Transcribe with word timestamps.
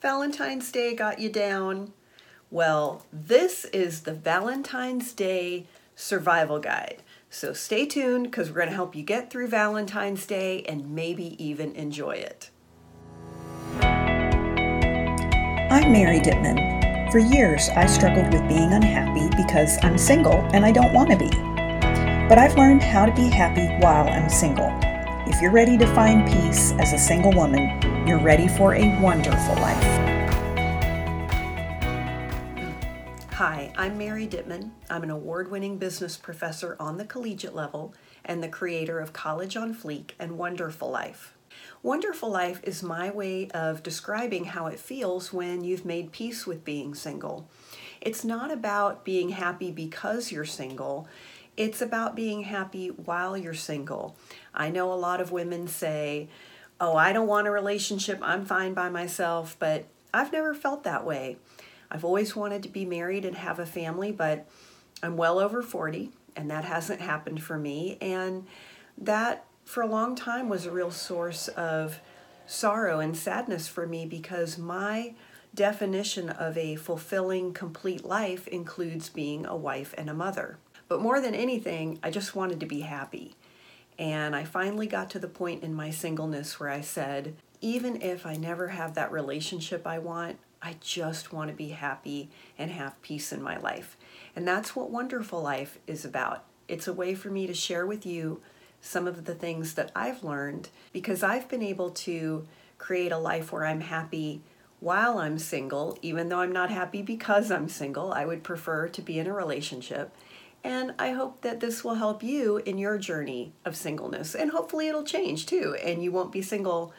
Valentine's 0.00 0.70
Day 0.70 0.94
got 0.94 1.18
you 1.18 1.28
down? 1.28 1.92
Well, 2.50 3.04
this 3.12 3.64
is 3.66 4.02
the 4.02 4.14
Valentine's 4.14 5.12
Day 5.12 5.66
Survival 5.96 6.60
Guide. 6.60 7.02
So 7.30 7.52
stay 7.52 7.84
tuned 7.84 8.24
because 8.24 8.48
we're 8.48 8.58
going 8.58 8.68
to 8.68 8.76
help 8.76 8.94
you 8.94 9.02
get 9.02 9.28
through 9.28 9.48
Valentine's 9.48 10.24
Day 10.24 10.62
and 10.62 10.94
maybe 10.94 11.34
even 11.44 11.74
enjoy 11.74 12.12
it. 12.12 12.50
I'm 15.70 15.90
Mary 15.92 16.20
Dittman. 16.20 17.10
For 17.10 17.18
years, 17.18 17.68
I 17.70 17.86
struggled 17.86 18.32
with 18.32 18.48
being 18.48 18.72
unhappy 18.72 19.28
because 19.36 19.78
I'm 19.82 19.98
single 19.98 20.48
and 20.52 20.64
I 20.64 20.70
don't 20.70 20.92
want 20.92 21.10
to 21.10 21.16
be. 21.16 21.30
But 22.28 22.38
I've 22.38 22.56
learned 22.56 22.84
how 22.84 23.04
to 23.04 23.12
be 23.12 23.28
happy 23.28 23.66
while 23.82 24.08
I'm 24.08 24.28
single. 24.28 24.77
If 25.38 25.42
you're 25.42 25.52
ready 25.52 25.78
to 25.78 25.86
find 25.94 26.26
peace 26.26 26.72
as 26.80 26.92
a 26.92 26.98
single 26.98 27.30
woman, 27.30 27.80
you're 28.08 28.18
ready 28.18 28.48
for 28.48 28.74
a 28.74 29.00
wonderful 29.00 29.54
life. 29.54 29.84
Hi, 33.34 33.72
I'm 33.76 33.96
Mary 33.96 34.26
Dittman. 34.26 34.70
I'm 34.90 35.04
an 35.04 35.10
award 35.10 35.48
winning 35.48 35.78
business 35.78 36.16
professor 36.16 36.76
on 36.80 36.98
the 36.98 37.04
collegiate 37.04 37.54
level 37.54 37.94
and 38.24 38.42
the 38.42 38.48
creator 38.48 38.98
of 38.98 39.12
College 39.12 39.56
on 39.56 39.76
Fleek 39.76 40.10
and 40.18 40.38
Wonderful 40.38 40.90
Life. 40.90 41.36
Wonderful 41.84 42.30
Life 42.30 42.60
is 42.64 42.82
my 42.82 43.08
way 43.08 43.48
of 43.50 43.84
describing 43.84 44.46
how 44.46 44.66
it 44.66 44.80
feels 44.80 45.32
when 45.32 45.62
you've 45.62 45.84
made 45.84 46.10
peace 46.10 46.48
with 46.48 46.64
being 46.64 46.96
single. 46.96 47.48
It's 48.00 48.24
not 48.24 48.50
about 48.50 49.04
being 49.04 49.30
happy 49.30 49.70
because 49.70 50.32
you're 50.32 50.44
single, 50.44 51.06
it's 51.58 51.82
about 51.82 52.14
being 52.14 52.44
happy 52.44 52.88
while 52.88 53.36
you're 53.36 53.52
single. 53.52 54.16
I 54.54 54.70
know 54.70 54.92
a 54.92 54.94
lot 54.94 55.20
of 55.20 55.32
women 55.32 55.66
say, 55.66 56.28
Oh, 56.80 56.96
I 56.96 57.12
don't 57.12 57.26
want 57.26 57.48
a 57.48 57.50
relationship, 57.50 58.20
I'm 58.22 58.44
fine 58.44 58.72
by 58.72 58.88
myself, 58.88 59.56
but 59.58 59.86
I've 60.14 60.32
never 60.32 60.54
felt 60.54 60.84
that 60.84 61.04
way. 61.04 61.36
I've 61.90 62.04
always 62.04 62.36
wanted 62.36 62.62
to 62.62 62.68
be 62.68 62.84
married 62.84 63.24
and 63.24 63.36
have 63.36 63.58
a 63.58 63.66
family, 63.66 64.12
but 64.12 64.48
I'm 65.02 65.16
well 65.16 65.40
over 65.40 65.60
40 65.60 66.12
and 66.36 66.48
that 66.50 66.64
hasn't 66.64 67.00
happened 67.00 67.42
for 67.42 67.58
me. 67.58 67.98
And 68.00 68.46
that 68.96 69.44
for 69.64 69.82
a 69.82 69.88
long 69.88 70.14
time 70.14 70.48
was 70.48 70.64
a 70.64 70.70
real 70.70 70.92
source 70.92 71.48
of 71.48 71.98
sorrow 72.46 73.00
and 73.00 73.16
sadness 73.16 73.66
for 73.66 73.86
me 73.86 74.06
because 74.06 74.56
my 74.56 75.14
definition 75.52 76.28
of 76.30 76.56
a 76.56 76.76
fulfilling, 76.76 77.52
complete 77.52 78.04
life 78.04 78.46
includes 78.46 79.08
being 79.08 79.44
a 79.44 79.56
wife 79.56 79.92
and 79.98 80.08
a 80.08 80.14
mother. 80.14 80.58
But 80.88 81.02
more 81.02 81.20
than 81.20 81.34
anything, 81.34 81.98
I 82.02 82.10
just 82.10 82.34
wanted 82.34 82.60
to 82.60 82.66
be 82.66 82.80
happy. 82.80 83.34
And 83.98 84.34
I 84.34 84.44
finally 84.44 84.86
got 84.86 85.10
to 85.10 85.18
the 85.18 85.28
point 85.28 85.62
in 85.62 85.74
my 85.74 85.90
singleness 85.90 86.58
where 86.58 86.70
I 86.70 86.80
said, 86.80 87.34
even 87.60 88.00
if 88.00 88.24
I 88.24 88.36
never 88.36 88.68
have 88.68 88.94
that 88.94 89.12
relationship 89.12 89.86
I 89.86 89.98
want, 89.98 90.38
I 90.62 90.76
just 90.80 91.32
want 91.32 91.50
to 91.50 91.56
be 91.56 91.70
happy 91.70 92.30
and 92.56 92.70
have 92.70 93.00
peace 93.02 93.32
in 93.32 93.42
my 93.42 93.58
life. 93.58 93.96
And 94.34 94.46
that's 94.46 94.74
what 94.74 94.90
Wonderful 94.90 95.42
Life 95.42 95.78
is 95.86 96.04
about. 96.04 96.44
It's 96.68 96.88
a 96.88 96.92
way 96.92 97.14
for 97.14 97.30
me 97.30 97.46
to 97.46 97.54
share 97.54 97.86
with 97.86 98.06
you 98.06 98.40
some 98.80 99.06
of 99.06 99.24
the 99.24 99.34
things 99.34 99.74
that 99.74 99.90
I've 99.94 100.22
learned 100.22 100.68
because 100.92 101.22
I've 101.22 101.48
been 101.48 101.62
able 101.62 101.90
to 101.90 102.46
create 102.78 103.12
a 103.12 103.18
life 103.18 103.52
where 103.52 103.66
I'm 103.66 103.80
happy 103.80 104.42
while 104.80 105.18
I'm 105.18 105.38
single, 105.38 105.98
even 106.02 106.28
though 106.28 106.40
I'm 106.40 106.52
not 106.52 106.70
happy 106.70 107.02
because 107.02 107.50
I'm 107.50 107.68
single. 107.68 108.12
I 108.12 108.24
would 108.24 108.44
prefer 108.44 108.88
to 108.88 109.02
be 109.02 109.18
in 109.18 109.26
a 109.26 109.32
relationship. 109.32 110.14
And 110.64 110.94
I 110.98 111.12
hope 111.12 111.42
that 111.42 111.60
this 111.60 111.84
will 111.84 111.94
help 111.94 112.22
you 112.22 112.58
in 112.58 112.78
your 112.78 112.98
journey 112.98 113.52
of 113.64 113.76
singleness. 113.76 114.34
And 114.34 114.50
hopefully 114.50 114.88
it'll 114.88 115.04
change 115.04 115.46
too, 115.46 115.76
and 115.82 116.02
you 116.02 116.10
won't 116.12 116.32
be 116.32 116.42
single 116.42 116.92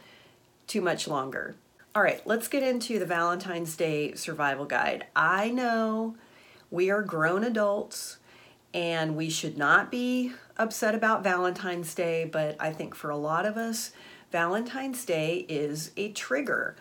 too 0.67 0.81
much 0.81 1.07
longer. 1.07 1.55
All 1.95 2.03
right, 2.03 2.21
let's 2.25 2.47
get 2.47 2.63
into 2.63 2.99
the 2.99 3.05
Valentine's 3.05 3.75
Day 3.75 4.13
survival 4.13 4.65
guide. 4.65 5.07
I 5.15 5.49
know 5.49 6.15
we 6.71 6.91
are 6.91 7.01
grown 7.01 7.43
adults 7.43 8.17
and 8.73 9.15
we 9.15 9.29
should 9.29 9.57
not 9.57 9.89
be 9.89 10.33
upset 10.57 10.93
about 10.93 11.23
Valentine's 11.23 11.93
Day, 11.95 12.25
but 12.25 12.55
I 12.59 12.71
think 12.71 12.93
for 12.93 13.09
a 13.09 13.17
lot 13.17 13.45
of 13.45 13.57
us, 13.57 13.91
Valentine's 14.31 15.03
Day 15.03 15.45
is 15.49 15.91
a 15.97 16.11
trigger 16.11 16.75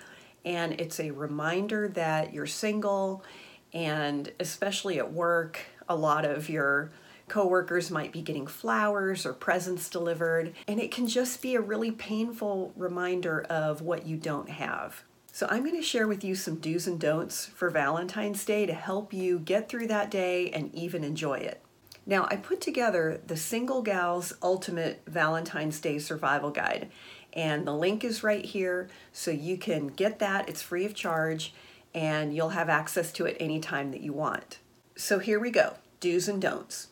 and 0.45 0.79
it's 0.79 1.01
a 1.01 1.11
reminder 1.11 1.89
that 1.89 2.35
you're 2.35 2.47
single 2.47 3.25
and 3.73 4.31
especially 4.39 4.99
at 4.99 5.13
work, 5.13 5.61
a 5.89 5.97
lot 5.97 6.25
of 6.25 6.49
your 6.49 6.91
coworkers 7.29 7.91
might 7.91 8.13
be 8.13 8.23
getting 8.23 8.47
flowers 8.47 9.27
or 9.27 9.33
presents 9.33 9.91
delivered 9.91 10.55
and 10.67 10.81
it 10.81 10.91
can 10.91 11.07
just 11.07 11.43
be 11.43 11.55
a 11.55 11.61
really 11.61 11.91
painful 11.91 12.73
reminder 12.77 13.43
of 13.43 13.83
what 13.83 14.07
you 14.07 14.17
don't 14.17 14.49
have. 14.49 15.03
So, 15.31 15.47
I'm 15.51 15.63
going 15.63 15.77
to 15.77 15.83
share 15.83 16.09
with 16.09 16.25
you 16.25 16.35
some 16.35 16.57
do's 16.57 16.89
and 16.89 16.99
don'ts 16.99 17.47
for 17.47 17.71
Valentine's 17.71 18.45
Day 18.45 18.67
to 18.67 18.73
help 18.73 19.13
you 19.13 19.39
get 19.39 19.69
through 19.69 19.87
that 19.89 20.11
day 20.11 20.51
and 20.51 20.75
even 20.75 21.05
enjoy 21.05 21.35
it. 21.35 21.63
Now, 22.09 22.27
I 22.31 22.37
put 22.37 22.63
together 22.63 23.21
the 23.27 23.37
Single 23.37 23.83
Gals 23.83 24.33
Ultimate 24.43 25.03
Valentine's 25.07 25.79
Day 25.79 25.99
Survival 25.99 26.51
Guide, 26.51 26.91
and 27.35 27.67
the 27.67 27.75
link 27.75 28.03
is 28.03 28.25
right 28.25 28.45
here, 28.45 28.89
so 29.13 29.31
you 29.31 29.59
can 29.59 29.89
get 29.89 30.19
that. 30.19 30.49
It's 30.49 30.63
free 30.63 30.87
of 30.87 30.95
charge, 30.95 31.53
and 31.95 32.35
you'll 32.35 32.49
have 32.49 32.71
access 32.71 33.13
to 33.13 33.27
it 33.27 33.37
anytime 33.39 33.91
that 33.91 34.01
you 34.01 34.15
want. 34.15 34.59
So, 35.01 35.21
here 35.21 35.39
we 35.39 35.53
go 35.53 35.77
do's 36.01 36.27
and 36.27 36.43
don'ts. 36.43 36.89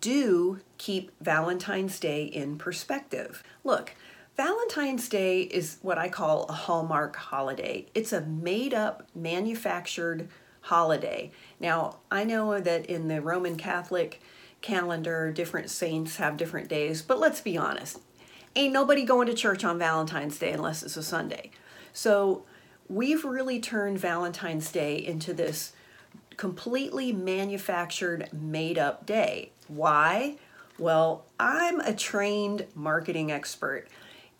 Do 0.00 0.60
keep 0.78 1.10
Valentine's 1.20 1.98
Day 1.98 2.22
in 2.22 2.56
perspective. 2.56 3.42
Look, 3.64 3.96
Valentine's 4.36 5.08
Day 5.08 5.42
is 5.42 5.78
what 5.82 5.98
I 5.98 6.08
call 6.08 6.44
a 6.44 6.52
Hallmark 6.52 7.16
holiday. 7.16 7.86
It's 7.96 8.12
a 8.12 8.20
made 8.20 8.74
up, 8.74 9.08
manufactured 9.12 10.28
holiday. 10.60 11.32
Now, 11.58 11.96
I 12.12 12.22
know 12.22 12.60
that 12.60 12.86
in 12.86 13.08
the 13.08 13.20
Roman 13.20 13.56
Catholic 13.56 14.20
calendar, 14.60 15.32
different 15.32 15.68
saints 15.68 16.16
have 16.16 16.36
different 16.36 16.68
days, 16.68 17.02
but 17.02 17.18
let's 17.18 17.40
be 17.40 17.58
honest. 17.58 18.00
Ain't 18.54 18.72
nobody 18.72 19.04
going 19.04 19.26
to 19.26 19.34
church 19.34 19.64
on 19.64 19.80
Valentine's 19.80 20.38
Day 20.38 20.52
unless 20.52 20.84
it's 20.84 20.96
a 20.96 21.02
Sunday. 21.02 21.50
So 21.92 22.44
we've 22.88 23.24
really 23.24 23.58
turned 23.58 23.98
Valentine's 23.98 24.70
Day 24.70 25.04
into 25.04 25.34
this 25.34 25.72
completely 26.38 27.12
manufactured, 27.12 28.30
made 28.32 28.78
up 28.78 29.04
day. 29.04 29.50
Why? 29.66 30.36
Well, 30.78 31.26
I'm 31.38 31.80
a 31.80 31.94
trained 31.94 32.66
marketing 32.74 33.30
expert. 33.30 33.88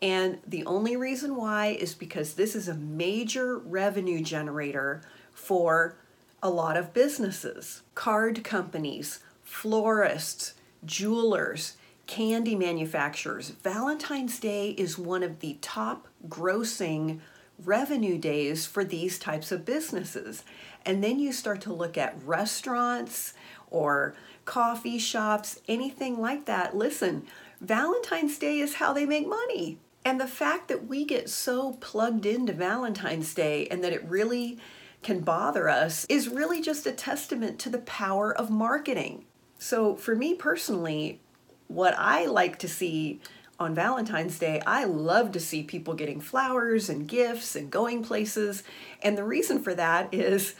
And 0.01 0.39
the 0.47 0.65
only 0.65 0.97
reason 0.97 1.37
why 1.37 1.67
is 1.79 1.95
because 1.95 2.35
this 2.35 2.55
is 2.55 2.69
a 2.69 2.75
major 2.75 3.59
revenue 3.59 4.23
generator 4.23 5.03
for 5.35 5.97
a 6.41 6.49
lot 6.49 6.77
of 6.77 6.95
businesses, 6.95 7.83
card 7.97 8.45
companies, 8.45 9.19
florists, 9.43 10.55
jewelers, 10.85 11.77
candy 12.07 12.55
manufacturers. 12.55 13.51
Valentine's 13.51 14.39
Day 14.39 14.71
is 14.71 14.97
one 14.97 15.25
of 15.25 15.41
the 15.41 15.59
top 15.61 16.07
grossing 16.29 17.19
revenue 17.65 18.19
days 18.19 18.67
for 18.67 18.85
these 18.85 19.19
types 19.19 19.53
of 19.53 19.65
businesses. 19.65 20.45
And 20.85 21.03
then 21.03 21.19
you 21.19 21.33
start 21.33 21.61
to 21.63 21.73
look 21.73 21.99
at 21.99 22.23
restaurants 22.25 23.35
or 23.71 24.15
coffee 24.45 24.99
shops, 24.99 25.61
anything 25.69 26.21
like 26.21 26.47
that. 26.47 26.77
Listen, 26.77 27.27
Valentine's 27.61 28.39
Day 28.39 28.61
is 28.61 28.75
how 28.75 28.93
they 28.93 29.05
make 29.05 29.29
money. 29.29 29.79
And 30.05 30.21
the 30.21 30.27
fact 30.27 30.69
that 30.69 30.87
we 30.87 31.05
get 31.05 31.29
so 31.29 31.73
plugged 31.75 32.25
into 32.25 32.53
Valentine's 32.53 33.35
Day 33.35 33.67
and 33.67 33.85
that 33.85 33.93
it 33.93 34.09
really 34.09 34.59
can 35.03 35.21
bother 35.21 35.69
us 35.69 36.07
is 36.09 36.29
really 36.29 36.61
just 36.61 36.87
a 36.87 36.93
testament 36.93 37.59
to 37.61 37.69
the 37.69 37.79
power 37.79 38.33
of 38.33 38.51
marketing. 38.51 39.27
So, 39.59 39.97
for 39.97 40.15
me 40.15 40.35
personally, 40.35 41.21
what 41.67 41.95
I 41.99 42.27
like 42.27 42.59
to 42.61 42.69
see 42.69 43.21
on 43.59 43.75
Valentine's 43.75 44.39
Day, 44.39 44.63
I 44.67 44.85
love 44.85 45.33
to 45.33 45.41
see 45.41 45.63
people 45.63 45.95
getting 45.95 46.21
flowers 46.21 46.89
and 46.89 47.09
gifts 47.09 47.57
and 47.57 47.71
going 47.71 48.05
places. 48.05 48.63
And 49.03 49.19
the 49.19 49.25
reason 49.25 49.61
for 49.61 49.75
that 49.75 50.13
is 50.15 50.55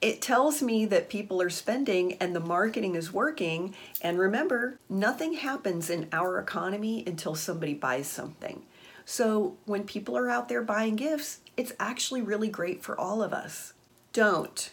it 0.00 0.20
tells 0.20 0.62
me 0.62 0.86
that 0.86 1.08
people 1.08 1.40
are 1.40 1.50
spending 1.50 2.14
and 2.14 2.34
the 2.34 2.40
marketing 2.40 2.94
is 2.94 3.12
working. 3.12 3.74
And 4.00 4.18
remember, 4.18 4.78
nothing 4.88 5.34
happens 5.34 5.90
in 5.90 6.08
our 6.12 6.38
economy 6.38 7.04
until 7.06 7.34
somebody 7.34 7.74
buys 7.74 8.06
something. 8.06 8.64
So 9.06 9.56
when 9.66 9.84
people 9.84 10.16
are 10.16 10.30
out 10.30 10.48
there 10.48 10.62
buying 10.62 10.96
gifts, 10.96 11.40
it's 11.56 11.72
actually 11.78 12.22
really 12.22 12.48
great 12.48 12.82
for 12.82 12.98
all 12.98 13.22
of 13.22 13.32
us. 13.32 13.74
Don't 14.12 14.72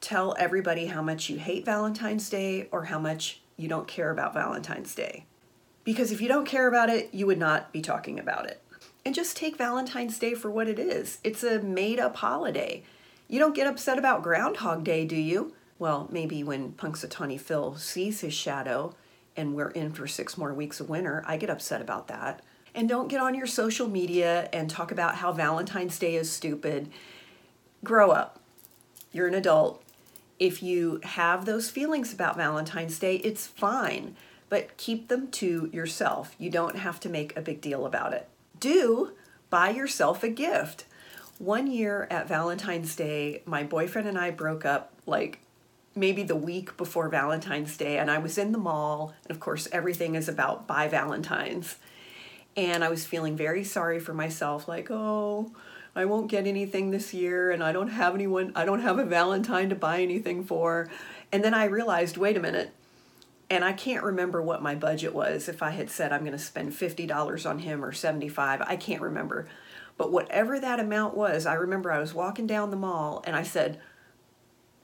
tell 0.00 0.34
everybody 0.38 0.86
how 0.86 1.02
much 1.02 1.28
you 1.28 1.38
hate 1.38 1.64
Valentine's 1.64 2.28
Day 2.28 2.68
or 2.70 2.84
how 2.84 2.98
much 2.98 3.40
you 3.56 3.68
don't 3.68 3.88
care 3.88 4.10
about 4.10 4.34
Valentine's 4.34 4.94
Day. 4.94 5.24
Because 5.88 6.12
if 6.12 6.20
you 6.20 6.28
don't 6.28 6.44
care 6.44 6.68
about 6.68 6.90
it, 6.90 7.14
you 7.14 7.26
would 7.26 7.38
not 7.38 7.72
be 7.72 7.80
talking 7.80 8.18
about 8.18 8.44
it. 8.44 8.62
And 9.06 9.14
just 9.14 9.38
take 9.38 9.56
Valentine's 9.56 10.18
Day 10.18 10.34
for 10.34 10.50
what 10.50 10.68
it 10.68 10.78
is 10.78 11.16
it's 11.24 11.42
a 11.42 11.60
made 11.60 11.98
up 11.98 12.16
holiday. 12.16 12.82
You 13.26 13.38
don't 13.38 13.54
get 13.54 13.66
upset 13.66 13.98
about 13.98 14.22
Groundhog 14.22 14.84
Day, 14.84 15.06
do 15.06 15.16
you? 15.16 15.54
Well, 15.78 16.06
maybe 16.12 16.44
when 16.44 16.72
Punxsutawney 16.72 17.40
Phil 17.40 17.76
sees 17.76 18.20
his 18.20 18.34
shadow 18.34 18.94
and 19.34 19.54
we're 19.54 19.70
in 19.70 19.90
for 19.90 20.06
six 20.06 20.36
more 20.36 20.52
weeks 20.52 20.78
of 20.78 20.90
winter, 20.90 21.24
I 21.26 21.38
get 21.38 21.48
upset 21.48 21.80
about 21.80 22.08
that. 22.08 22.42
And 22.74 22.86
don't 22.86 23.08
get 23.08 23.22
on 23.22 23.34
your 23.34 23.46
social 23.46 23.88
media 23.88 24.50
and 24.52 24.68
talk 24.68 24.92
about 24.92 25.14
how 25.14 25.32
Valentine's 25.32 25.98
Day 25.98 26.16
is 26.16 26.30
stupid. 26.30 26.90
Grow 27.82 28.10
up. 28.10 28.40
You're 29.10 29.28
an 29.28 29.34
adult. 29.34 29.82
If 30.38 30.62
you 30.62 31.00
have 31.02 31.46
those 31.46 31.70
feelings 31.70 32.12
about 32.12 32.36
Valentine's 32.36 32.98
Day, 32.98 33.16
it's 33.16 33.46
fine, 33.46 34.16
but 34.48 34.76
keep 34.76 35.08
them 35.08 35.30
to 35.32 35.70
yourself. 35.72 36.34
You 36.38 36.50
don't 36.50 36.76
have 36.76 37.00
to 37.00 37.08
make 37.08 37.36
a 37.36 37.42
big 37.42 37.60
deal 37.60 37.86
about 37.86 38.12
it. 38.12 38.28
Do 38.58 39.12
buy 39.50 39.70
yourself 39.70 40.22
a 40.22 40.28
gift. 40.28 40.84
One 41.38 41.66
year 41.66 42.06
at 42.10 42.28
Valentine's 42.28 42.96
Day, 42.96 43.42
my 43.44 43.62
boyfriend 43.62 44.08
and 44.08 44.18
I 44.18 44.30
broke 44.30 44.64
up 44.64 44.92
like 45.06 45.40
maybe 45.94 46.22
the 46.22 46.36
week 46.36 46.76
before 46.76 47.08
Valentine's 47.08 47.76
Day, 47.76 47.98
and 47.98 48.10
I 48.10 48.18
was 48.18 48.38
in 48.38 48.52
the 48.52 48.58
mall. 48.58 49.14
And 49.24 49.30
of 49.30 49.40
course, 49.40 49.68
everything 49.72 50.14
is 50.14 50.28
about 50.28 50.66
buy 50.66 50.88
Valentine's. 50.88 51.76
And 52.56 52.82
I 52.82 52.88
was 52.88 53.06
feeling 53.06 53.36
very 53.36 53.64
sorry 53.64 54.00
for 54.00 54.14
myself, 54.14 54.66
like, 54.66 54.88
oh, 54.90 55.52
I 55.94 56.04
won't 56.04 56.30
get 56.30 56.46
anything 56.46 56.90
this 56.90 57.14
year, 57.14 57.50
and 57.50 57.62
I 57.62 57.72
don't 57.72 57.88
have 57.88 58.14
anyone, 58.14 58.52
I 58.54 58.64
don't 58.64 58.82
have 58.82 58.98
a 58.98 59.04
Valentine 59.04 59.68
to 59.68 59.74
buy 59.74 60.00
anything 60.00 60.44
for. 60.44 60.88
And 61.32 61.44
then 61.44 61.54
I 61.54 61.64
realized, 61.64 62.16
wait 62.16 62.36
a 62.36 62.40
minute, 62.40 62.72
and 63.50 63.64
I 63.64 63.72
can't 63.72 64.04
remember 64.04 64.42
what 64.42 64.62
my 64.62 64.74
budget 64.74 65.14
was 65.14 65.48
if 65.48 65.62
I 65.62 65.70
had 65.70 65.90
said 65.90 66.12
I'm 66.12 66.20
going 66.20 66.32
to 66.32 66.38
spend 66.38 66.72
$50 66.72 67.48
on 67.48 67.60
him 67.60 67.84
or 67.84 67.92
75. 67.92 68.60
I 68.60 68.76
can't 68.76 69.00
remember. 69.00 69.48
But 69.96 70.12
whatever 70.12 70.60
that 70.60 70.78
amount 70.78 71.16
was, 71.16 71.46
I 71.46 71.54
remember 71.54 71.90
I 71.90 71.98
was 71.98 72.14
walking 72.14 72.46
down 72.46 72.70
the 72.70 72.76
mall 72.76 73.22
and 73.26 73.34
I 73.34 73.42
said, 73.42 73.80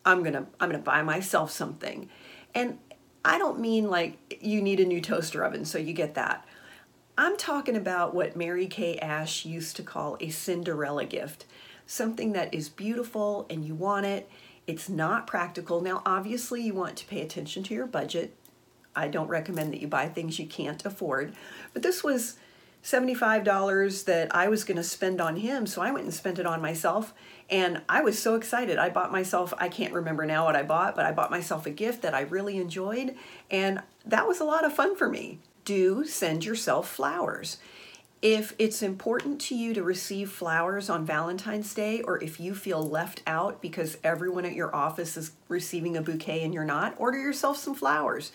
I'm 0.05 0.23
going 0.23 0.35
to 0.35 0.47
I'm 0.61 0.69
going 0.69 0.81
to 0.81 0.85
buy 0.85 1.03
myself 1.03 1.51
something. 1.51 2.09
And 2.55 2.79
I 3.25 3.39
don't 3.39 3.61
mean 3.61 3.89
like 3.89 4.39
you 4.43 4.61
need 4.61 4.81
a 4.81 4.85
new 4.85 5.01
toaster 5.01 5.45
oven 5.45 5.65
so 5.65 5.79
you 5.79 5.93
get 5.93 6.15
that. 6.15 6.47
I'm 7.17 7.37
talking 7.37 7.77
about 7.77 8.15
what 8.15 8.35
Mary 8.35 8.67
Kay 8.67 8.99
Ash 8.99 9.45
used 9.45 9.77
to 9.77 9.83
call 9.83 10.17
a 10.21 10.31
Cinderella 10.31 11.05
gift. 11.05 11.47
Something 11.87 12.33
that 12.33 12.53
is 12.53 12.69
beautiful 12.69 13.47
and 13.49 13.65
you 13.65 13.75
want 13.75 14.07
it. 14.07 14.29
It's 14.67 14.89
not 14.89 15.27
practical. 15.27 15.81
Now, 15.81 16.03
obviously, 16.05 16.63
you 16.63 16.75
want 16.75 16.97
to 16.97 17.07
pay 17.07 17.21
attention 17.21 17.63
to 17.65 17.75
your 17.75 17.87
budget. 17.87 18.35
I 18.97 19.09
don't 19.09 19.29
recommend 19.29 19.73
that 19.73 19.81
you 19.81 19.89
buy 19.89 20.09
things 20.09 20.39
you 20.39 20.47
can't 20.47 20.85
afford. 20.85 21.35
But 21.73 21.83
this 21.83 22.05
was 22.05 22.37
$75 22.85 24.05
that 24.05 24.35
I 24.35 24.49
was 24.49 24.63
going 24.63 24.77
to 24.77 24.83
spend 24.85 25.21
on 25.21 25.37
him, 25.37 25.67
so 25.67 25.81
I 25.81 25.91
went 25.91 26.05
and 26.05 26.13
spent 26.13 26.39
it 26.39 26.47
on 26.47 26.61
myself. 26.61 27.15
And 27.49 27.81
I 27.89 28.03
was 28.03 28.19
so 28.19 28.35
excited. 28.35 28.79
I 28.79 28.91
bought 28.91 29.11
myself, 29.11 29.55
I 29.59 29.69
can't 29.69 29.95
remember 29.95 30.27
now 30.27 30.45
what 30.45 30.57
I 30.57 30.63
bought, 30.63 30.95
but 30.95 31.07
I 31.07 31.13
bought 31.13 31.31
myself 31.31 31.67
a 31.67 31.71
gift 31.71 32.03
that 32.03 32.15
I 32.15 32.23
really 32.23 32.59
enjoyed. 32.59 33.17
And 33.51 33.83
that 34.05 34.29
was 34.29 34.41
a 34.41 34.45
lot 34.45 34.67
of 34.67 34.75
fun 34.75 34.97
for 34.97 35.09
me. 35.09 35.39
Do 35.65 36.05
send 36.05 36.45
yourself 36.45 36.89
flowers. 36.89 37.57
If 38.21 38.55
it's 38.59 38.83
important 38.83 39.41
to 39.43 39.55
you 39.55 39.75
to 39.75 39.83
receive 39.83 40.31
flowers 40.31 40.89
on 40.89 41.05
Valentine's 41.05 41.73
Day, 41.75 42.01
or 42.03 42.23
if 42.23 42.41
you 42.41 42.55
feel 42.55 42.83
left 42.83 43.23
out 43.27 43.61
because 43.61 43.99
everyone 44.05 44.47
at 44.47 44.55
your 44.55 44.75
office 44.75 45.17
is 45.17 45.33
receiving 45.49 45.97
a 45.97 46.03
bouquet 46.03 46.43
and 46.43 46.53
you're 46.53 46.65
not, 46.65 46.95
order 46.99 47.19
yourself 47.19 47.59
some 47.59 47.75
flowers. 47.75 48.33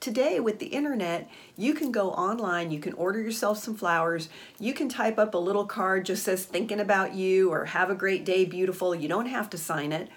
Today, 0.00 0.38
with 0.38 0.58
the 0.58 0.66
internet, 0.66 1.30
you 1.56 1.72
can 1.72 1.90
go 1.90 2.10
online, 2.10 2.70
you 2.70 2.78
can 2.78 2.92
order 2.94 3.20
yourself 3.20 3.58
some 3.58 3.74
flowers, 3.74 4.28
you 4.58 4.74
can 4.74 4.88
type 4.88 5.18
up 5.18 5.34
a 5.34 5.38
little 5.38 5.64
card 5.64 6.04
just 6.04 6.24
says 6.24 6.44
thinking 6.44 6.80
about 6.80 7.14
you 7.14 7.50
or 7.50 7.66
have 7.66 7.88
a 7.88 7.94
great 7.94 8.24
day, 8.24 8.44
beautiful. 8.44 8.94
You 8.94 9.08
don't 9.08 9.26
have 9.26 9.48
to 9.50 9.58
sign 9.58 9.92
it. 9.92 10.10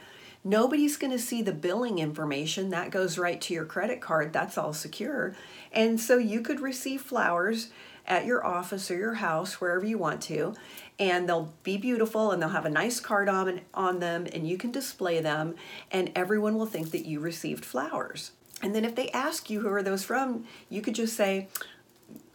Nobody's 0.43 0.97
going 0.97 1.11
to 1.11 1.19
see 1.19 1.41
the 1.41 1.51
billing 1.51 1.99
information. 1.99 2.69
That 2.69 2.91
goes 2.91 3.17
right 3.17 3.39
to 3.41 3.53
your 3.53 3.65
credit 3.65 4.01
card. 4.01 4.33
That's 4.33 4.57
all 4.57 4.73
secure. 4.73 5.35
And 5.71 5.99
so 5.99 6.17
you 6.17 6.41
could 6.41 6.59
receive 6.59 7.01
flowers 7.01 7.69
at 8.05 8.25
your 8.25 8.45
office 8.45 8.89
or 8.89 8.97
your 8.97 9.15
house, 9.15 9.59
wherever 9.59 9.85
you 9.85 9.97
want 9.97 10.21
to, 10.21 10.53
and 10.97 11.27
they'll 11.27 11.53
be 11.63 11.75
beautiful 11.77 12.31
and 12.31 12.41
they'll 12.41 12.49
have 12.49 12.65
a 12.65 12.69
nice 12.69 12.99
card 13.01 13.27
on, 13.27 13.59
on 13.73 13.99
them, 13.99 14.25
and 14.31 14.47
you 14.47 14.57
can 14.57 14.71
display 14.71 15.19
them, 15.19 15.55
and 15.91 16.11
everyone 16.15 16.55
will 16.55 16.65
think 16.65 16.91
that 16.91 17.05
you 17.05 17.19
received 17.19 17.65
flowers. 17.65 18.31
And 18.61 18.73
then 18.73 18.85
if 18.85 18.95
they 18.95 19.09
ask 19.09 19.49
you 19.49 19.61
who 19.61 19.69
are 19.69 19.83
those 19.83 20.03
from, 20.03 20.45
you 20.69 20.81
could 20.81 20.95
just 20.95 21.15
say, 21.15 21.47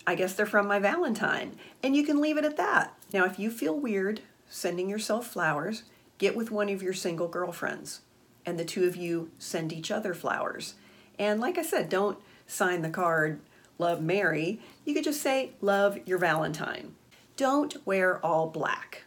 I 0.07 0.15
guess 0.15 0.35
they're 0.35 0.47
from 0.47 0.67
my 0.67 0.79
Valentine. 0.79 1.57
And 1.83 1.97
you 1.97 2.05
can 2.05 2.21
leave 2.21 2.37
it 2.37 2.45
at 2.45 2.57
that. 2.57 2.95
Now, 3.13 3.25
if 3.25 3.39
you 3.39 3.51
feel 3.51 3.79
weird 3.79 4.21
sending 4.49 4.89
yourself 4.89 5.27
flowers, 5.27 5.85
get 6.19 6.37
with 6.37 6.51
one 6.51 6.69
of 6.69 6.83
your 6.83 6.93
single 6.93 7.29
girlfriends 7.29 8.01
and 8.45 8.59
the 8.59 8.65
two 8.65 8.87
of 8.87 8.97
you 8.97 9.31
send 9.39 9.73
each 9.73 9.91
other 9.91 10.15
flowers. 10.15 10.75
And 11.19 11.41
like 11.41 11.59
I 11.59 11.63
said, 11.63 11.89
don't 11.89 12.19
sign 12.47 12.83
the 12.83 12.91
card, 12.91 13.41
Love 13.79 14.03
Mary. 14.03 14.61
You 14.85 14.95
could 14.95 15.05
just 15.05 15.23
say, 15.23 15.53
Love 15.61 15.99
your 16.07 16.19
Valentine. 16.19 16.95
Don't 17.37 17.77
wear 17.87 18.25
all 18.25 18.49
black. 18.49 19.05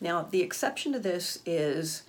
Now, 0.00 0.22
the 0.22 0.42
exception 0.42 0.92
to 0.92 0.98
this 0.98 1.40
is 1.44 2.02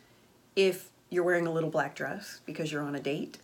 if 0.56 0.90
you're 1.10 1.24
wearing 1.24 1.48
a 1.48 1.52
little 1.52 1.70
black 1.70 1.96
dress 1.96 2.42
because 2.46 2.72
you're 2.72 2.84
on 2.84 2.96
a 2.96 3.00
date 3.00 3.38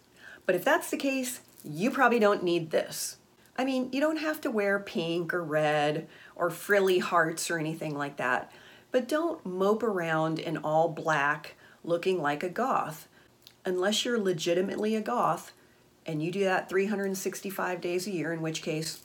but 0.46 0.56
if 0.56 0.64
that's 0.64 0.90
the 0.90 0.98
case, 0.98 1.42
you 1.64 1.92
probably 1.92 2.20
don't 2.20 2.44
need 2.44 2.72
this. 2.72 3.18
I 3.58 3.66
mean, 3.66 3.90
you 3.92 4.02
don't 4.02 4.18
have 4.18 4.42
to 4.42 4.52
wear 4.52 4.80
pink 4.80 5.34
or 5.34 5.44
red 5.44 6.08
or 6.36 6.50
frilly 6.50 7.00
hearts 7.00 7.52
or 7.52 7.60
anything 7.60 7.96
like 7.96 8.18
that, 8.18 8.52
but 8.92 9.08
don't 9.08 9.46
mope 9.46 9.84
around 9.84 10.40
in 10.40 10.58
all 10.58 10.90
black 10.90 11.56
looking 11.84 12.22
like 12.22 12.44
a 12.44 12.50
goth. 12.50 13.08
Unless 13.66 14.04
you're 14.04 14.20
legitimately 14.20 14.96
a 14.96 15.02
goth 15.02 15.54
and 16.06 16.22
you 16.22 16.32
do 16.32 16.44
that 16.44 16.70
365 16.70 17.80
days 17.80 18.08
a 18.08 18.12
year, 18.12 18.34
in 18.34 18.42
which 18.42 18.62
case, 18.62 19.04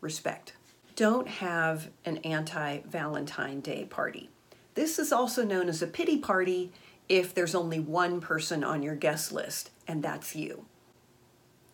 respect. 0.00 0.54
Don't 0.96 1.28
have 1.28 1.88
an 2.04 2.18
anti 2.18 2.80
Valentine 2.80 3.60
Day 3.60 3.84
party. 3.84 4.28
This 4.74 4.98
is 4.98 5.12
also 5.12 5.44
known 5.44 5.68
as 5.68 5.82
a 5.82 5.86
pity 5.86 6.18
party 6.18 6.72
if 7.10 7.34
there's 7.34 7.56
only 7.56 7.80
one 7.80 8.20
person 8.20 8.62
on 8.62 8.84
your 8.84 8.94
guest 8.94 9.32
list, 9.32 9.70
and 9.88 10.00
that's 10.00 10.36
you. 10.36 10.64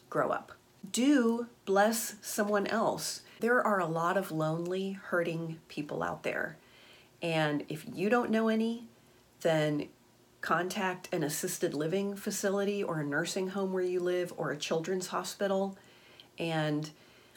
Grow 0.08 0.30
up. 0.30 0.52
Do 0.90 1.48
bless 1.66 2.14
someone 2.22 2.66
else. 2.66 3.20
There 3.40 3.62
are 3.62 3.78
a 3.78 3.86
lot 3.86 4.16
of 4.16 4.32
lonely, 4.32 4.92
hurting 4.92 5.58
people 5.68 6.02
out 6.02 6.22
there. 6.22 6.56
And 7.20 7.64
if 7.68 7.84
you 7.92 8.08
don't 8.08 8.30
know 8.30 8.48
any, 8.48 8.84
then 9.42 9.88
contact 10.40 11.12
an 11.12 11.22
assisted 11.22 11.74
living 11.74 12.16
facility 12.16 12.82
or 12.82 13.00
a 13.00 13.04
nursing 13.04 13.48
home 13.48 13.74
where 13.74 13.82
you 13.82 14.00
live 14.00 14.32
or 14.38 14.52
a 14.52 14.56
children's 14.56 15.08
hospital. 15.08 15.76
And 16.38 16.88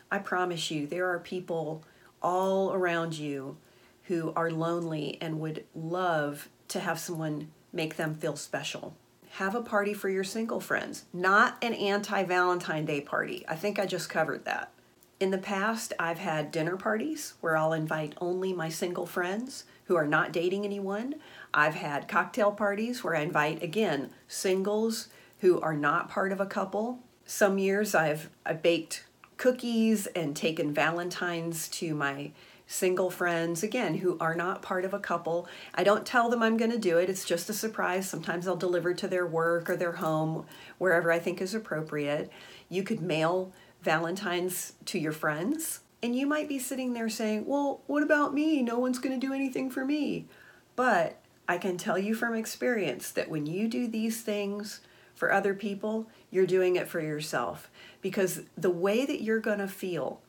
I 0.10 0.20
promise 0.20 0.72
you, 0.72 0.88
there 0.88 1.10
are 1.10 1.20
people 1.20 1.84
all 2.24 2.72
around 2.72 3.18
you 3.18 3.58
who 4.04 4.32
are 4.38 4.52
lonely 4.52 5.18
and 5.20 5.42
would 5.42 5.66
love 5.76 6.48
to 6.70 6.80
have 6.80 6.98
someone 6.98 7.50
make 7.72 7.96
them 7.96 8.16
feel 8.16 8.36
special. 8.36 8.96
Have 9.32 9.56
a 9.56 9.62
party 9.62 9.94
for 9.94 10.10
your 10.10 10.24
single 10.24 10.60
friends, 10.60 11.06
not 11.14 11.58
an 11.62 11.74
anti 11.74 12.24
Valentine 12.24 12.86
Day 12.86 13.02
party. 13.02 13.46
I 13.48 13.56
think 13.56 13.80
I 13.80 13.86
just 13.86 14.10
covered 14.10 14.46
that. 14.46 14.72
In 15.20 15.32
the 15.32 15.38
past, 15.38 15.94
I've 16.00 16.20
had 16.20 16.52
dinner 16.52 16.78
parties 16.78 17.34
where 17.42 17.58
I'll 17.58 17.74
invite 17.74 18.16
only 18.22 18.54
my 18.54 18.70
single 18.70 19.06
friends 19.06 19.66
who 19.86 19.96
are 19.96 20.08
not 20.08 20.32
dating 20.32 20.66
anyone. 20.66 21.16
I've 21.54 21.76
had 21.76 22.08
cocktail 22.08 22.52
parties 22.52 23.04
where 23.04 23.16
I 23.16 23.22
invite, 23.22 23.62
again, 23.62 24.12
singles 24.28 25.10
who 25.40 25.60
are 25.60 25.74
not 25.74 26.10
part 26.10 26.32
of 26.32 26.40
a 26.40 26.46
couple. 26.46 27.00
Some 27.26 27.58
years 27.58 27.94
I've, 27.94 28.30
I've 28.46 28.62
baked 28.62 29.06
cookies 29.36 30.08
and 30.08 30.36
taken 30.36 30.74
Valentine's 30.74 31.68
to 31.70 31.94
my 31.96 32.32
single 32.72 33.10
friends, 33.10 33.64
again, 33.64 33.96
who 33.96 34.16
are 34.20 34.36
not 34.36 34.62
part 34.62 34.86
of 34.86 34.94
a 34.94 35.00
couple. 35.00 35.48
I 35.74 35.84
don't 35.84 36.06
tell 36.06 36.30
them 36.30 36.44
I'm 36.44 36.56
going 36.56 36.70
to 36.70 36.78
do 36.78 37.00
it, 37.00 37.10
it's 37.10 37.26
just 37.26 37.50
a 37.50 37.54
surprise. 37.54 38.08
Sometimes 38.08 38.48
I'll 38.48 38.56
deliver 38.56 38.94
to 38.94 39.08
their 39.08 39.26
work 39.26 39.72
or 39.72 39.76
their 39.76 39.94
home, 39.94 40.46
wherever 40.78 41.12
I 41.12 41.18
think 41.18 41.42
is 41.42 41.56
appropriate. 41.56 42.32
You 42.70 42.84
could 42.84 43.02
mail 43.02 43.52
Valentine's 43.82 44.74
to 44.86 45.00
your 45.00 45.12
friends. 45.12 45.80
And 46.04 46.16
you 46.16 46.28
might 46.28 46.48
be 46.48 46.60
sitting 46.60 46.94
there 46.94 47.10
saying, 47.10 47.46
Well, 47.48 47.82
what 47.88 48.04
about 48.04 48.36
me? 48.36 48.62
No 48.62 48.78
one's 48.78 49.00
going 49.00 49.20
to 49.20 49.28
do 49.28 49.34
anything 49.34 49.72
for 49.72 49.84
me. 49.84 50.28
But 50.76 51.20
I 51.48 51.58
can 51.58 51.76
tell 51.76 51.98
you 51.98 52.14
from 52.14 52.36
experience 52.36 53.10
that 53.12 53.30
when 53.30 53.48
you 53.48 53.68
do 53.68 53.88
these 53.88 54.22
things 54.22 54.82
for 55.16 55.34
other 55.34 55.56
people, 55.56 56.08
you're 56.30 56.46
doing 56.46 56.76
it 56.76 56.88
for 56.88 57.02
yourself. 57.02 57.72
Because 58.04 58.44
the 58.56 58.70
way 58.70 59.08
that 59.08 59.24
you're 59.24 59.40
going 59.40 59.58
to 59.58 59.68
feel 59.68 60.22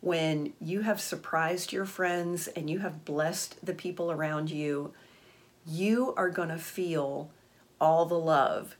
when 0.00 0.52
you 0.60 0.82
have 0.82 1.00
surprised 1.00 1.72
your 1.72 1.84
friends 1.84 2.48
and 2.48 2.68
you 2.68 2.80
have 2.80 3.04
blessed 3.04 3.64
the 3.64 3.74
people 3.74 4.10
around 4.10 4.50
you, 4.50 4.92
you 5.66 6.14
are 6.16 6.30
going 6.30 6.48
to 6.48 6.58
feel 6.58 7.30
all 7.80 8.06
the 8.06 8.18
love. 8.18 8.76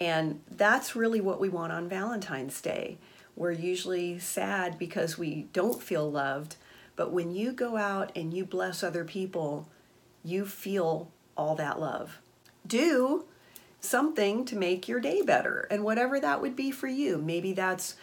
And 0.00 0.40
that's 0.50 0.96
really 0.96 1.20
what 1.20 1.40
we 1.40 1.48
want 1.48 1.72
on 1.72 1.88
Valentine's 1.88 2.60
Day. 2.60 2.98
We're 3.36 3.52
usually 3.52 4.18
sad 4.18 4.78
because 4.78 5.18
we 5.18 5.46
don't 5.52 5.82
feel 5.82 6.10
loved, 6.10 6.56
but 6.96 7.12
when 7.12 7.34
you 7.34 7.52
go 7.52 7.76
out 7.76 8.12
and 8.16 8.32
you 8.32 8.44
bless 8.44 8.82
other 8.82 9.04
people, 9.04 9.68
you 10.24 10.46
feel 10.46 11.10
all 11.36 11.54
that 11.56 11.80
love. 11.80 12.18
Do 12.66 13.24
something 13.80 14.44
to 14.46 14.56
make 14.56 14.88
your 14.88 15.00
day 15.00 15.20
better, 15.22 15.66
and 15.70 15.84
whatever 15.84 16.18
that 16.18 16.40
would 16.40 16.56
be 16.56 16.70
for 16.70 16.88
you. 16.88 17.18
Maybe 17.18 17.52
that's 17.52 17.96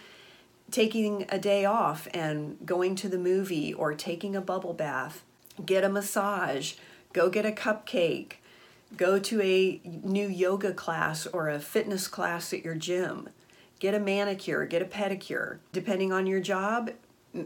taking 0.72 1.26
a 1.30 1.38
day 1.38 1.66
off 1.66 2.08
and 2.14 2.58
going 2.66 2.96
to 2.96 3.10
the 3.10 3.18
movie 3.18 3.74
or 3.74 3.94
taking 3.94 4.36
a 4.36 4.42
bubble 4.42 4.74
bath, 4.74 5.24
get 5.66 5.84
a 5.84 5.90
massage, 5.90 6.74
go 7.14 7.30
get 7.30 7.46
a 7.46 7.52
cupcake, 7.52 8.34
go 8.98 9.20
to 9.20 9.42
a 9.42 9.82
new 9.86 10.28
yoga 10.28 10.74
class 10.74 11.28
or 11.28 11.50
a 11.50 11.60
fitness 11.60 12.08
class 12.08 12.54
at 12.54 12.64
your 12.64 12.76
gym, 12.76 13.30
get 13.80 13.94
a 13.94 14.00
manicure, 14.00 14.66
get 14.66 14.82
a 14.82 14.86
pedicure. 14.86 15.58
Depending 15.72 16.12
on 16.12 16.28
your 16.28 16.40
job, 16.40 16.92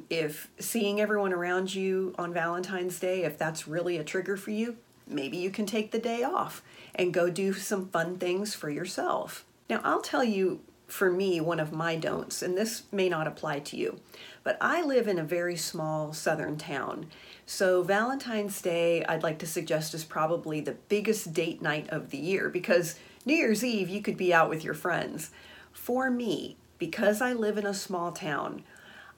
if 0.10 0.50
seeing 0.60 1.00
everyone 1.00 1.34
around 1.34 1.74
you 1.74 2.16
on 2.18 2.34
Valentine's 2.34 3.00
Day, 3.00 3.24
if 3.24 3.38
that's 3.38 3.68
really 3.68 3.98
a 3.98 4.04
trigger 4.04 4.38
for 4.38 4.52
you, 4.52 4.78
maybe 5.08 5.38
you 5.38 5.50
can 5.50 5.66
take 5.66 5.92
the 5.92 6.00
day 6.00 6.24
off 6.24 6.64
and 6.96 7.14
go 7.14 7.30
do 7.30 7.54
some 7.54 7.90
fun 7.90 8.18
things 8.18 8.56
for 8.56 8.70
yourself. 8.70 9.46
Now, 9.70 9.82
I'll 9.84 10.02
tell 10.02 10.24
you 10.24 10.62
for 10.88 11.12
me, 11.12 11.42
one 11.42 11.60
of 11.60 11.72
my 11.72 11.96
don'ts, 11.96 12.42
and 12.42 12.58
this 12.58 12.84
may 12.92 13.10
not 13.10 13.28
apply 13.28 13.60
to 13.60 13.78
you, 13.78 14.00
but 14.44 14.58
I 14.62 14.84
live 14.84 15.08
in 15.08 15.18
a 15.18 15.24
very 15.24 15.56
small 15.56 16.14
southern 16.14 16.58
town. 16.58 17.08
So, 17.46 17.82
Valentine's 17.84 18.62
Day, 18.62 19.04
I'd 19.06 19.24
like 19.24 19.40
to 19.40 19.48
suggest, 19.48 19.94
is 19.94 20.04
probably 20.04 20.62
the 20.62 20.78
biggest 20.90 21.34
date 21.34 21.62
night 21.62 21.90
of 21.90 22.12
the 22.12 22.18
year 22.18 22.50
because 22.50 23.00
New 23.26 23.36
Year's 23.36 23.64
Eve, 23.64 23.90
you 23.90 24.02
could 24.02 24.18
be 24.18 24.34
out 24.34 24.50
with 24.50 24.64
your 24.64 24.74
friends. 24.74 25.32
For 25.74 26.10
me, 26.10 26.58
because 26.78 27.22
I 27.22 27.34
live 27.34 27.58
in 27.58 27.66
a 27.66 27.74
small 27.74 28.12
town, 28.12 28.64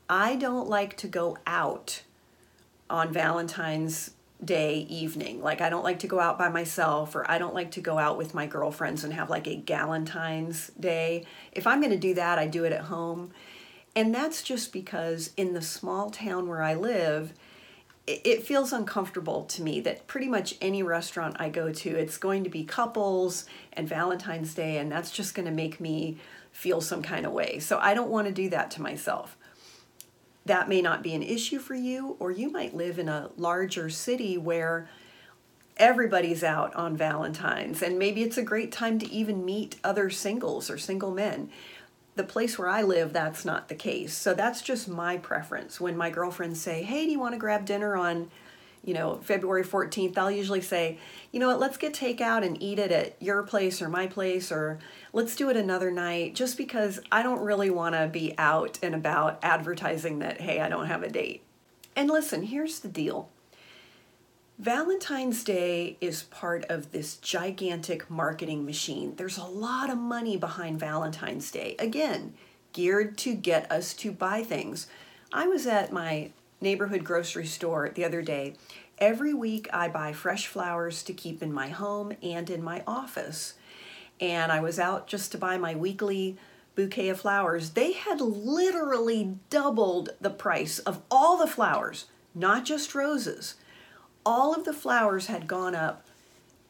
I 0.09 0.35
don't 0.35 0.69
like 0.69 0.95
to 0.97 1.07
go 1.07 1.37
out 1.45 2.03
on 2.89 3.11
Valentine's 3.11 4.11
day 4.43 4.85
evening. 4.89 5.41
Like 5.41 5.61
I 5.61 5.69
don't 5.69 5.83
like 5.83 5.99
to 5.99 6.07
go 6.07 6.19
out 6.19 6.37
by 6.37 6.49
myself 6.49 7.15
or 7.15 7.29
I 7.29 7.37
don't 7.37 7.55
like 7.55 7.71
to 7.71 7.81
go 7.81 7.97
out 7.97 8.17
with 8.17 8.33
my 8.33 8.45
girlfriends 8.45 9.03
and 9.03 9.13
have 9.13 9.29
like 9.29 9.47
a 9.47 9.57
Galentine's 9.57 10.71
day. 10.79 11.25
If 11.51 11.65
I'm 11.65 11.81
going 11.81 11.91
to 11.91 11.97
do 11.97 12.13
that, 12.15 12.37
I 12.37 12.47
do 12.47 12.63
it 12.63 12.71
at 12.71 12.81
home. 12.81 13.31
And 13.95 14.13
that's 14.13 14.43
just 14.43 14.71
because 14.71 15.31
in 15.37 15.53
the 15.53 15.61
small 15.61 16.11
town 16.11 16.47
where 16.47 16.61
I 16.61 16.75
live, 16.75 17.33
it 18.05 18.43
feels 18.43 18.71
uncomfortable 18.71 19.43
to 19.45 19.61
me 19.61 19.81
that 19.81 20.07
pretty 20.07 20.27
much 20.27 20.55
any 20.61 20.81
restaurant 20.81 21.35
I 21.39 21.49
go 21.49 21.73
to, 21.73 21.89
it's 21.89 22.17
going 22.17 22.45
to 22.45 22.49
be 22.49 22.63
couples 22.63 23.45
and 23.73 23.89
Valentine's 23.89 24.53
Day, 24.53 24.77
and 24.77 24.89
that's 24.89 25.11
just 25.11 25.35
going 25.35 25.47
to 25.47 25.51
make 25.51 25.81
me 25.81 26.17
feel 26.51 26.79
some 26.79 27.01
kind 27.01 27.25
of 27.25 27.33
way. 27.33 27.59
So 27.59 27.79
I 27.79 27.93
don't 27.93 28.09
want 28.09 28.27
to 28.27 28.33
do 28.33 28.49
that 28.49 28.71
to 28.71 28.81
myself 28.81 29.35
that 30.47 30.69
may 30.69 30.81
not 30.81 31.03
be 31.03 31.13
an 31.13 31.23
issue 31.23 31.59
for 31.59 31.75
you, 31.75 32.15
or 32.19 32.31
you 32.31 32.49
might 32.49 32.75
live 32.75 32.99
in 32.99 33.09
a 33.09 33.29
larger 33.37 33.89
city 33.89 34.37
where 34.37 34.89
everybody's 35.77 36.43
out 36.43 36.75
on 36.75 36.97
Valentine's, 36.97 37.81
and 37.81 37.99
maybe 37.99 38.23
it's 38.23 38.37
a 38.37 38.43
great 38.43 38.71
time 38.71 38.99
to 38.99 39.11
even 39.11 39.45
meet 39.45 39.75
other 39.83 40.09
singles 40.09 40.69
or 40.69 40.77
single 40.77 41.11
men. 41.11 41.49
The 42.15 42.23
place 42.23 42.57
where 42.57 42.67
I 42.69 42.81
live, 42.81 43.13
that's 43.13 43.45
not 43.45 43.69
the 43.69 43.75
case. 43.75 44.13
So 44.13 44.33
that's 44.33 44.61
just 44.61 44.87
my 44.87 45.17
preference. 45.17 45.79
When 45.79 45.95
my 45.95 46.09
girlfriends 46.09 46.59
say, 46.59 46.81
Hey, 46.81 47.05
do 47.05 47.11
you 47.11 47.19
want 47.19 47.33
to 47.33 47.39
grab 47.39 47.63
dinner 47.63 47.95
on 47.95 48.31
you 48.87 48.93
know, 48.93 49.19
February 49.21 49.65
14th, 49.65 50.17
I'll 50.17 50.31
usually 50.31 50.61
say, 50.61 50.97
you 51.33 51.41
know 51.41 51.47
what, 51.47 51.59
let's 51.59 51.75
get 51.75 51.93
takeout 51.93 52.45
and 52.45 52.63
eat 52.63 52.79
it 52.79 52.89
at 52.89 53.21
your 53.21 53.43
place 53.43 53.81
or 53.81 53.89
my 53.89 54.07
place, 54.07 54.49
or 54.49 54.79
let's 55.11 55.35
do 55.35 55.49
it 55.49 55.57
another 55.57 55.91
night, 55.91 56.35
just 56.35 56.57
because 56.57 57.01
I 57.11 57.21
don't 57.21 57.41
really 57.41 57.69
want 57.69 57.95
to 57.95 58.07
be 58.07 58.33
out 58.37 58.79
and 58.81 58.95
about 58.95 59.39
advertising 59.43 60.19
that, 60.19 60.39
hey, 60.39 60.61
I 60.61 60.69
don't 60.69 60.85
have 60.85 61.03
a 61.03 61.09
date. 61.09 61.43
And 61.97 62.09
listen, 62.09 62.43
here's 62.43 62.79
the 62.79 62.87
deal 62.87 63.29
Valentine's 64.57 65.43
Day 65.43 65.97
is 65.99 66.23
part 66.23 66.63
of 66.69 66.93
this 66.93 67.17
gigantic 67.17 68.09
marketing 68.09 68.65
machine. 68.65 69.15
There's 69.17 69.37
a 69.37 69.43
lot 69.43 69.89
of 69.89 69.97
money 69.97 70.37
behind 70.37 70.79
Valentine's 70.79 71.51
Day. 71.51 71.75
Again, 71.77 72.35
geared 72.71 73.17
to 73.17 73.33
get 73.33 73.69
us 73.69 73.93
to 73.95 74.13
buy 74.13 74.43
things. 74.43 74.87
I 75.33 75.47
was 75.47 75.67
at 75.67 75.91
my 75.91 76.31
neighborhood 76.61 77.03
grocery 77.03 77.45
store 77.45 77.89
the 77.93 78.05
other 78.05 78.21
day. 78.21 78.55
Every 78.97 79.33
week 79.33 79.67
I 79.71 79.89
buy 79.89 80.13
fresh 80.13 80.47
flowers 80.47 81.03
to 81.03 81.13
keep 81.13 81.43
in 81.43 81.53
my 81.53 81.69
home 81.69 82.13
and 82.23 82.49
in 82.49 82.63
my 82.63 82.83
office. 82.87 83.53
And 84.19 84.51
I 84.51 84.59
was 84.59 84.79
out 84.79 85.07
just 85.07 85.31
to 85.31 85.37
buy 85.37 85.57
my 85.57 85.75
weekly 85.75 86.37
bouquet 86.75 87.09
of 87.09 87.19
flowers. 87.19 87.71
They 87.71 87.93
had 87.93 88.21
literally 88.21 89.37
doubled 89.49 90.09
the 90.19 90.29
price 90.29 90.79
of 90.79 91.01
all 91.11 91.37
the 91.37 91.47
flowers, 91.47 92.05
not 92.33 92.65
just 92.65 92.95
roses. 92.95 93.55
All 94.25 94.53
of 94.53 94.65
the 94.65 94.73
flowers 94.73 95.27
had 95.27 95.47
gone 95.47 95.75
up 95.75 96.07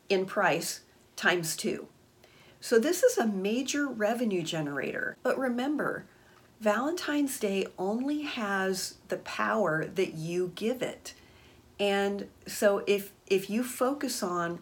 in 0.10 0.26
price 0.26 0.82
times 1.16 1.56
two. 1.56 1.88
So 2.60 2.80
this 2.80 3.04
is 3.04 3.18
a 3.18 3.28
major 3.28 3.88
revenue 3.88 4.42
generator. 4.42 5.16
But 5.24 5.38
remember, 5.38 6.06
Valentine's 6.60 7.40
Day 7.40 7.68
only 7.78 8.22
has 8.22 8.96
the 9.10 9.18
power 9.18 9.86
that 9.86 10.16
you 10.16 10.52
give 10.56 10.82
it. 10.82 11.14
And 11.80 12.28
so 12.48 12.84
if 12.88 13.12
if 13.28 13.50
you 13.50 13.64
focus 13.64 14.24
on 14.24 14.60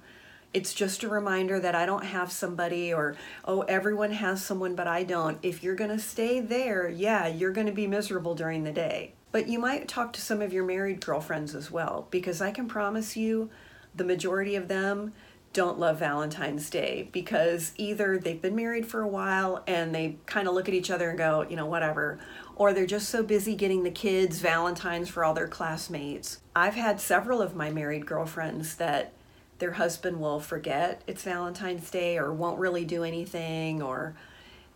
it's 0.53 0.73
just 0.73 1.03
a 1.03 1.09
reminder 1.09 1.59
that 1.59 1.75
I 1.75 1.85
don't 1.85 2.05
have 2.05 2.31
somebody 2.31 2.93
or 2.93 3.17
oh 3.43 3.61
everyone 3.63 4.11
has 4.11 4.43
someone 4.43 4.75
but 4.75 4.87
I 4.87 5.03
don't. 5.03 5.37
If 5.41 5.63
you're 5.63 5.75
going 5.75 5.89
to 5.89 5.99
stay 5.99 6.39
there, 6.39 6.89
yeah, 6.89 7.27
you're 7.27 7.51
going 7.51 7.67
to 7.67 7.73
be 7.73 7.87
miserable 7.87 8.35
during 8.35 8.63
the 8.63 8.71
day. 8.71 9.13
But 9.31 9.49
you 9.49 9.59
might 9.59 9.87
talk 9.87 10.13
to 10.13 10.21
some 10.21 10.41
of 10.41 10.53
your 10.53 10.65
married 10.65 11.05
girlfriends 11.05 11.55
as 11.55 11.71
well 11.71 12.07
because 12.09 12.41
I 12.41 12.51
can 12.51 12.67
promise 12.67 13.17
you 13.17 13.49
the 13.93 14.05
majority 14.05 14.55
of 14.55 14.67
them 14.67 15.13
don't 15.55 15.79
love 15.79 15.97
Valentine's 15.99 16.69
Day 16.69 17.07
because 17.13 17.71
either 17.77 18.19
they've 18.19 18.41
been 18.41 18.57
married 18.57 18.85
for 18.85 19.01
a 19.01 19.07
while 19.07 19.63
and 19.65 19.95
they 19.95 20.17
kind 20.25 20.49
of 20.49 20.53
look 20.53 20.67
at 20.67 20.75
each 20.75 20.91
other 20.91 21.09
and 21.09 21.17
go, 21.17 21.45
you 21.49 21.55
know, 21.55 21.65
whatever, 21.65 22.19
or 22.57 22.73
they're 22.73 22.85
just 22.85 23.07
so 23.07 23.23
busy 23.23 23.55
getting 23.55 23.83
the 23.83 23.89
kids 23.89 24.41
Valentine's 24.41 25.07
for 25.07 25.23
all 25.23 25.33
their 25.33 25.47
classmates. 25.47 26.41
I've 26.53 26.75
had 26.75 26.99
several 26.99 27.41
of 27.41 27.55
my 27.55 27.69
married 27.69 28.05
girlfriends 28.05 28.75
that 28.75 29.13
their 29.59 29.71
husband 29.71 30.19
will 30.19 30.41
forget 30.41 31.01
it's 31.07 31.23
Valentine's 31.23 31.89
Day 31.89 32.17
or 32.17 32.33
won't 32.33 32.59
really 32.59 32.83
do 32.83 33.05
anything 33.05 33.81
or 33.81 34.13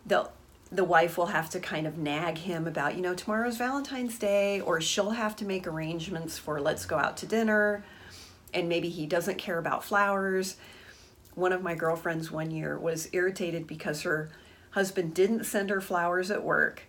they'll 0.06 0.32
the 0.72 0.84
wife 0.84 1.18
will 1.18 1.26
have 1.26 1.50
to 1.50 1.58
kind 1.58 1.84
of 1.84 1.98
nag 1.98 2.38
him 2.38 2.64
about, 2.68 2.94
you 2.94 3.02
know, 3.02 3.12
tomorrow's 3.12 3.56
Valentine's 3.56 4.16
Day, 4.16 4.60
or 4.60 4.80
she'll 4.80 5.10
have 5.10 5.34
to 5.34 5.44
make 5.44 5.66
arrangements 5.66 6.38
for 6.38 6.60
let's 6.60 6.86
go 6.86 6.96
out 6.96 7.16
to 7.16 7.26
dinner 7.26 7.82
and 8.52 8.68
maybe 8.68 8.88
he 8.88 9.06
doesn't 9.06 9.38
care 9.38 9.58
about 9.58 9.84
flowers. 9.84 10.56
One 11.34 11.52
of 11.52 11.62
my 11.62 11.74
girlfriends 11.74 12.30
one 12.30 12.50
year 12.50 12.78
was 12.78 13.08
irritated 13.12 13.66
because 13.66 14.02
her 14.02 14.30
husband 14.70 15.14
didn't 15.14 15.44
send 15.44 15.70
her 15.70 15.80
flowers 15.80 16.30
at 16.30 16.44
work 16.44 16.82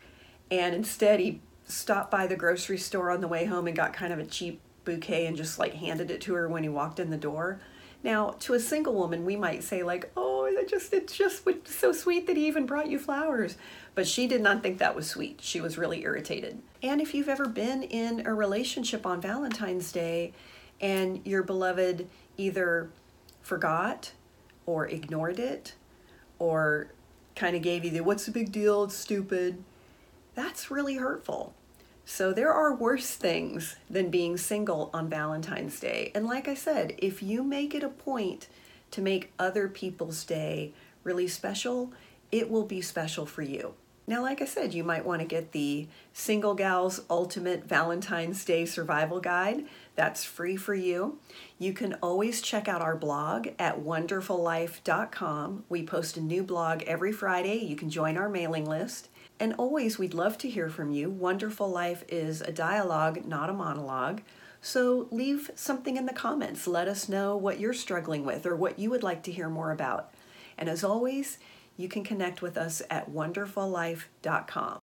and 0.52 0.76
instead 0.76 1.20
he 1.20 1.40
stopped 1.66 2.12
by 2.12 2.28
the 2.28 2.36
grocery 2.36 2.78
store 2.78 3.10
on 3.10 3.22
the 3.22 3.28
way 3.28 3.46
home 3.46 3.66
and 3.66 3.76
got 3.76 3.94
kind 3.94 4.12
of 4.12 4.20
a 4.20 4.26
cheap 4.26 4.60
bouquet 4.84 5.26
and 5.26 5.38
just 5.38 5.58
like 5.58 5.74
handed 5.76 6.12
it 6.12 6.22
to 6.22 6.34
her 6.34 6.48
when 6.50 6.64
he 6.64 6.70
walked 6.70 7.00
in 7.00 7.10
the 7.10 7.18
door. 7.18 7.60
Now, 8.04 8.32
to 8.40 8.56
a 8.56 8.60
single 8.60 8.96
woman, 8.96 9.26
we 9.26 9.36
might 9.36 9.64
say 9.64 9.84
like, 9.84 10.12
"Oh, 10.18 10.46
it 10.46 10.68
just 10.68 10.92
it's 10.92 11.16
just 11.16 11.46
was 11.46 11.56
so 11.66 11.92
sweet 11.92 12.28
that 12.28 12.36
he 12.36 12.48
even 12.48 12.66
brought 12.66 12.90
you 12.90 12.98
flowers." 13.00 13.58
But 13.94 14.08
she 14.08 14.28
did 14.28 14.42
not 14.42 14.64
think 14.64 14.80
that 14.80 14.96
was 14.96 15.08
sweet. 15.08 15.40
She 15.42 15.62
was 15.62 15.78
really 15.78 16.04
irritated. 16.04 16.62
And 16.82 17.00
if 17.00 17.14
you've 17.14 17.30
ever 17.30 17.48
been 17.48 17.84
in 17.84 18.26
a 18.26 18.34
relationship 18.34 19.06
on 19.06 19.22
Valentine's 19.22 19.92
Day 19.92 20.34
and 20.82 21.26
your 21.26 21.44
beloved 21.44 22.08
either 22.38 22.90
forgot 23.42 24.12
or 24.66 24.88
ignored 24.88 25.40
it 25.40 25.76
or 26.40 26.92
kind 27.36 27.56
of 27.56 27.62
gave 27.62 27.86
you 27.86 27.92
the 27.92 28.02
what's 28.02 28.26
the 28.26 28.32
big 28.32 28.52
deal? 28.52 28.84
It's 28.84 28.96
stupid. 28.96 29.64
That's 30.36 30.72
really 30.72 30.96
hurtful. 30.96 31.54
So 32.04 32.34
there 32.34 32.52
are 32.52 32.74
worse 32.74 33.16
things 33.16 33.76
than 33.90 34.10
being 34.10 34.36
single 34.36 34.90
on 34.94 35.08
valentine's 35.08 35.80
day. 35.80 36.12
And 36.16 36.26
like 36.26 36.48
i 36.48 36.56
said 36.56 36.96
if 36.98 37.22
you 37.24 37.44
make 37.44 37.74
it 37.76 37.84
a 37.84 37.90
point 37.90 38.48
to 38.92 39.02
make 39.02 39.32
other 39.40 39.68
people's 39.68 40.24
day 40.24 40.74
really 41.04 41.28
special 41.28 41.92
it 42.32 42.50
will 42.50 42.66
be 42.66 42.82
special 42.82 43.26
for 43.26 43.42
you 43.42 43.74
now, 44.08 44.24
like 44.24 44.42
I 44.42 44.46
said, 44.46 44.74
you 44.74 44.84
might 44.84 45.06
want 45.06 45.22
to 45.22 45.28
get 45.28 45.52
the 45.52 45.88
Single 46.12 46.56
Gals 46.56 47.02
Ultimate 47.10 47.66
Valentine's 47.66 48.44
Day 48.44 48.66
Survival 48.66 49.20
Guide. 49.20 49.66
That's 49.96 50.24
free 50.24 50.58
for 50.58 50.74
you. 50.74 51.20
You 51.60 51.72
can 51.74 51.94
always 52.02 52.42
check 52.42 52.68
out 52.68 52.82
our 52.82 52.96
blog 52.96 53.50
at 53.60 53.80
wonderfullife.com. 53.80 55.66
We 55.70 55.84
post 55.84 56.18
a 56.18 56.22
new 56.22 56.44
blog 56.44 56.82
every 56.84 57.12
Friday. 57.12 57.58
You 57.58 57.76
can 57.76 57.90
join 57.92 58.18
our 58.18 58.28
mailing 58.28 58.66
list. 58.66 59.10
And 59.40 59.54
always, 59.58 59.98
we'd 59.98 60.14
love 60.14 60.38
to 60.40 60.50
hear 60.50 60.70
from 60.70 60.92
you. 60.92 61.10
Wonderful 61.10 61.70
Life 61.70 62.04
is 62.10 62.42
a 62.42 62.52
dialogue, 62.52 63.26
not 63.26 63.50
a 63.50 63.54
monologue. 63.54 64.22
So 64.62 65.08
leave 65.12 65.52
something 65.56 65.96
in 65.96 66.06
the 66.06 66.14
comments. 66.14 66.68
Let 66.68 66.88
us 66.88 67.08
know 67.08 67.38
what 67.38 67.60
you're 67.60 67.74
struggling 67.74 68.26
with 68.26 68.46
or 68.46 68.56
what 68.56 68.78
you 68.78 68.90
would 68.90 69.04
like 69.04 69.24
to 69.24 69.32
hear 69.32 69.50
more 69.50 69.72
about. 69.72 70.14
And 70.58 70.70
as 70.70 70.84
always, 70.84 71.38
you 71.82 71.90
can 71.90 72.04
connect 72.04 72.42
with 72.42 72.58
us 72.58 72.82
at 72.90 73.10
wonderfullife.com. 73.10 74.81